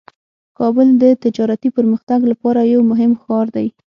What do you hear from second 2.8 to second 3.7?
مهم ښار دی.